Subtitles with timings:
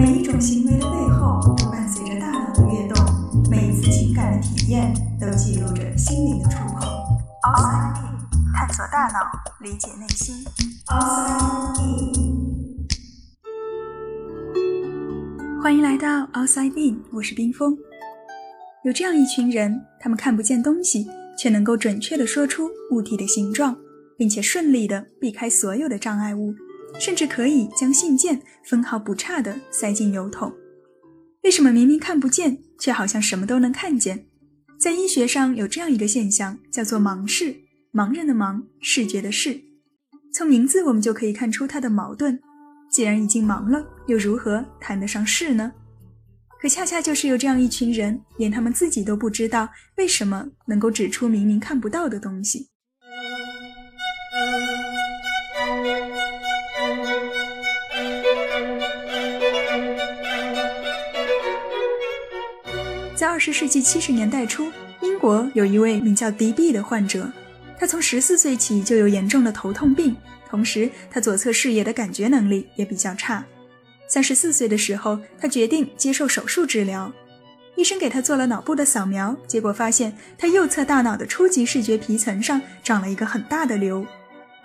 [0.00, 2.96] 每一种行为的背后都伴随着大脑的跃动，
[3.50, 6.88] 每一次情感的体验都记录着心灵的触碰。
[7.42, 8.16] Outside In，
[8.54, 10.42] 探索大脑，理解内心。
[10.86, 12.88] Outside In，
[15.62, 17.76] 欢迎来到 Outside In，我是冰峰。
[18.86, 23.76] 有这样一群人，他们看不见东西，却能够准确地说出物体的形状，
[24.16, 26.54] 并且顺利地避开所有的障碍物。
[26.98, 30.52] 甚至可以将信件分毫不差地塞进邮筒。
[31.42, 34.26] 为什么明明看不见，却好像什么都能看见？
[34.78, 37.54] 在医学上有这样一个现象，叫做盲视，
[37.92, 39.60] 盲人的盲，视觉的视。
[40.32, 42.40] 从名字我们就可以看出它的矛盾。
[42.90, 45.72] 既然已经盲了，又如何谈得上视呢？
[46.60, 52.69] 可恰恰就是有这样一群人，连他们自己都不知道为什么能够指出明明看不到的东西。
[63.30, 67.30] 二十世纪七十年代初，英国有一位名叫 D.B 的患者，
[67.78, 70.16] 他从十四岁起就有严重的头痛病，
[70.48, 73.44] 同时他左侧视野的感觉能力也比较差。
[74.08, 77.12] 三十四岁的时候，他决定接受手术治疗。
[77.76, 84.04] 医生给他做了脑部的扫描，结果发现他右侧大脑的初级视觉皮层上长了一个很大的瘤。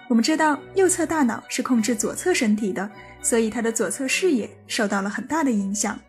[0.07, 2.89] 我们知道，右侧大脑是控制左侧身体的，
[3.21, 5.99] 所以他的左侧视野受到了很大的影响。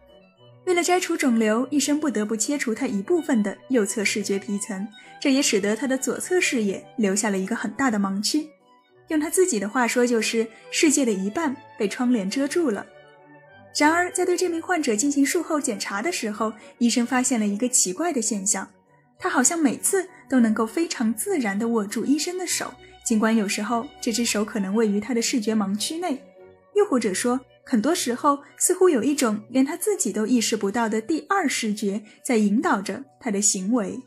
[0.67, 4.86] 为了摘除肿瘤，医生不得不切除他一部分的右侧视觉皮层，
[5.20, 8.48] 这也使得他的左侧视野留下了一个很大的盲区。
[9.06, 12.84] 用他自己的话说，就是世界的一半被窗帘遮住了。
[13.78, 18.69] 然而，在对这名患者进行术后检查的时候，医生发现了一个奇怪的现象：
[19.20, 26.20] 他好像每次都能够非常自然地握住医生的手，尽管有时候这只手可能位于他的视觉盲区内，
[26.75, 27.41] 又或者说。
[27.69, 34.00] 很多时候，似乎有一种连他自己都意识不到的第二视觉在引导着他的行为。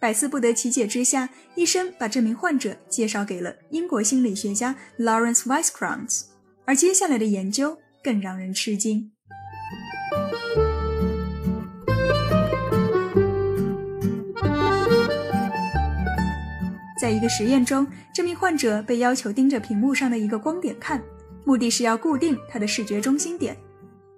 [0.00, 6.24] 百思不得其解之下，医生把这名患者介绍给了英国心理学家 Lawrence Weisskranz。
[6.64, 9.12] 而接下来的研究更让人吃惊。
[17.00, 21.00] 在一个实验中，这名患者被要求盯着屏幕上的一个光点看。
[21.44, 23.56] 目的是要固定他的视觉中心点，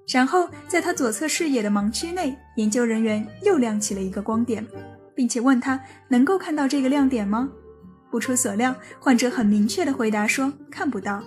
[0.08, 4.64] 然后在他左侧视野的盲区内，研究人员又亮起了一个光点，
[5.14, 7.48] 并且问他能够看到这个亮点吗？
[8.10, 11.22] 不出所料，患者很明确的回答说看不到。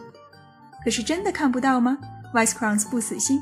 [0.83, 1.97] 可是真的看不到吗
[2.33, 3.41] ？Weisskranz 不死心，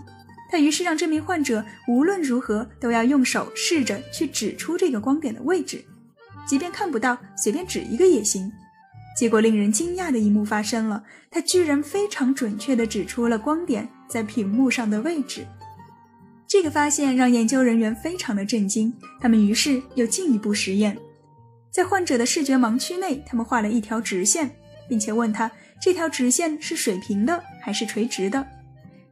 [0.51, 5.85] 他于是让这名患者无论如何都要用手试着去指出这个光点的位置，
[6.47, 8.51] 即便看不到，随便指一个也行。
[9.17, 15.47] 结果令人惊讶的一幕发生了，他居然非常准确地指出了光点在屏幕上的位置。
[16.47, 20.95] 这个发现让研究人员非常的震惊，他们于是又进一步实验，
[21.71, 24.55] 在患者的视觉盲区内，他们画了一条直线，
[24.87, 25.51] 并且问他
[25.81, 28.45] 这条直线是水平的还是垂直的。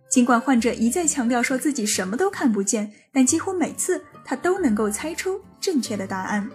[0.08, 6.48] 尽管患者一再强调说自己什么都看不见，但几乎每次他都能够猜出正确的答案。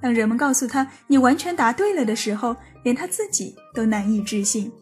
[0.00, 4.72] 当人们告诉他“你完全答对了”的时候，连他自己都难以置信。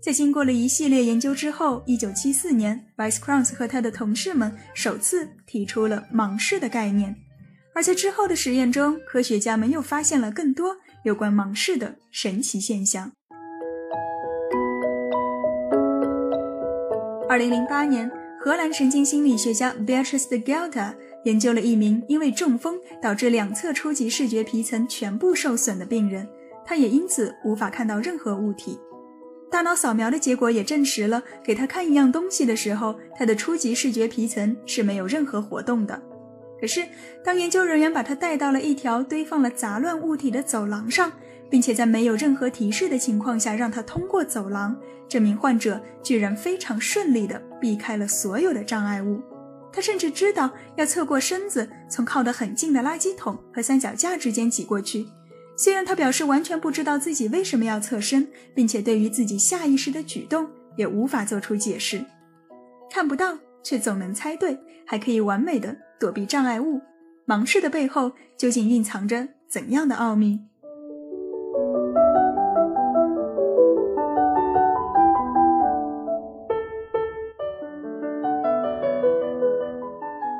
[0.00, 7.16] 在经过了一系列研究之后，1974年，Weisskranz 和他的同事们首次提出了盲视的概念。
[7.74, 13.12] 而在之后的实验中，科学家们又发现了更多有关盲视的神奇现象。
[17.28, 18.10] 2008年，
[18.40, 20.94] 荷兰神经心理学家 Beatrice de Gelder。
[21.24, 26.28] 研究了一名因为中风导致两侧初级视觉皮层全部受损的病人，
[26.64, 28.78] 他也因此无法看到任何物体。
[29.50, 36.00] 大脑扫描的结果也证实了，给他看一样东西的时候，他的初级视觉皮层是没有任何活动的。
[36.60, 36.84] 可是，
[37.24, 41.10] 当研究人员把他带到了一条堆放了杂乱物体的走廊上，
[41.48, 44.76] 并且在没有任何提示的情况下让他通过走廊，
[45.08, 49.20] 这名患者居然非常顺利地避开了所有的障碍物。
[49.78, 55.06] 他甚至知道要侧过身子，从靠得很近的垃圾桶和三脚架之间挤过去。
[55.56, 58.26] 虽然他表示完全不知道自己为什么要侧身，
[58.56, 62.04] 并且对于自己下意识的举动也无法做出解释。
[62.90, 66.80] 看不到，却总能猜对，还可以完美的躲避障碍物。
[67.24, 70.40] 盲视的背后究竟蕴藏着怎样的奥秘？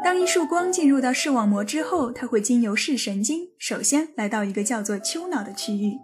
[0.08, 5.98] 当一束光进入到视网膜之后，它会经由视神经，首先来到一个叫做丘脑的区域。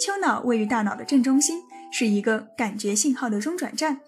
[0.00, 1.60] 丘脑位于大脑的正中心，
[1.92, 4.00] 是一个感觉信号的中转站。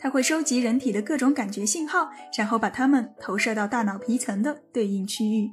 [0.00, 5.52] 它会收集人体的各种感觉信号，然后把它们投射到大脑皮层的对应区域。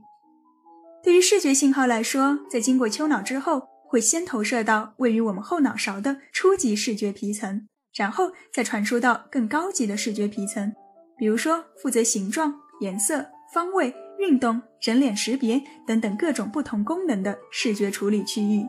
[1.04, 10.74] 对于视觉信号来说，在经过丘脑之后，会先投射到位于我们后脑勺的初级视觉皮层，然后再传输到更高级的视觉皮层，
[11.16, 18.68] 比如说负责形状、颜色、方位、运动、人脸识别等等各种不同功能的视觉处理区域。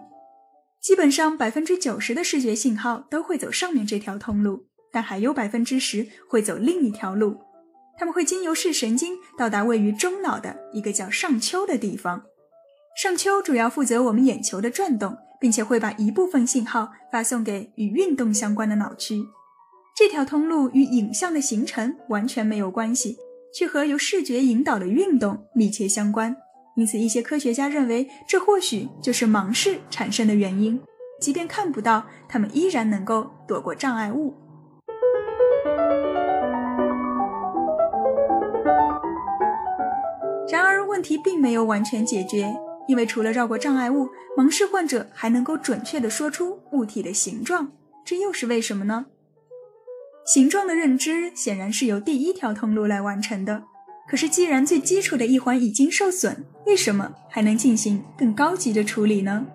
[0.80, 4.66] 基本上百分之九十的视觉信号都会走上面这条通路。
[4.92, 7.36] 但还有百分之十会走另一条路，
[7.98, 12.22] 他们会经由视神经到达位于中脑的一个叫上丘的地方。
[12.96, 19.20] 上丘主要负责我们眼球的转动，并且会把一部分信号发送给与运动相关的脑区。
[19.96, 23.18] 这条通路与影像的形成完全没有关系，
[23.54, 26.36] 却和由视觉引导的运动密切相关。
[26.76, 30.80] 因此，一些科学家认为这或许就是盲视产生的原因。
[31.20, 34.34] 即便看不到，他们依然能够躲过障碍物。
[40.50, 42.52] 然而，问题并没有完全解决，
[42.88, 47.70] 因为除了绕过障碍物，盲视患者还能够准确地说出物体的形状。
[48.04, 49.06] 这又是为什么呢？
[50.24, 53.64] 形状的认知显然是由第一条通路来完成的。
[54.08, 59.46] 可是，既然最基础的一环已经受损，为什么还能进行更高级的处理呢？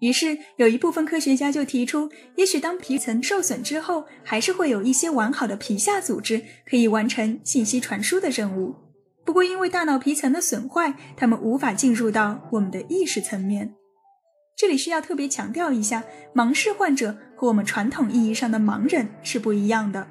[0.00, 8.74] 于是，有一部分科学家就提出，也许当皮层受损之后，还是会有一些完好的皮下组织可以完成信息传输的任务。
[9.24, 13.74] 不过，因为大脑皮层的损坏，它们无法进入到我们的意识层面。
[14.56, 16.04] 这里需要特别强调一下，
[16.34, 20.06] 盲视患者我们传统意义上的盲人是不一样的。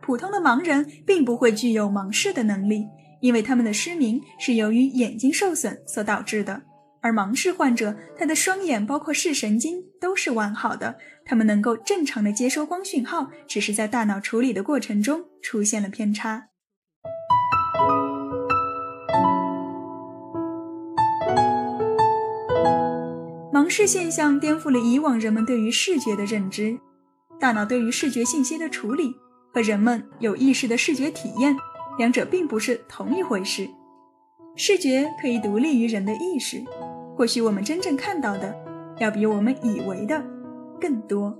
[0.00, 2.86] 普通的盲人并不会具有盲视的能力，
[3.20, 6.62] 因为他们的失明是由于眼睛受损所导致的。
[7.02, 16.49] 而盲视患者，他的双眼包括视神经都是完好的，他们能够正常的接收光讯号，只是在大脑处理的过程中出现了偏差。
[23.60, 26.80] 盲视现象颠覆了以往人们对于视觉的认知，
[27.38, 29.14] 大脑对于视觉信息的处理
[29.52, 31.54] 和人们有意识的视觉体验，
[31.98, 33.68] 两者并不是同一回事。
[34.56, 36.64] 视觉可以独立于人的意识。
[37.14, 38.56] 或许我们真正看到的，
[38.98, 40.24] 要比我们以为的
[40.80, 41.36] 更多。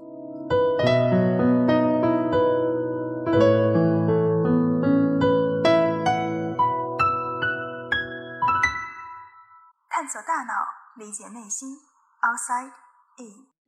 [9.89, 10.53] 探索大脑，
[10.99, 11.71] 理解内心
[12.31, 12.71] ，Outside
[13.19, 13.60] In。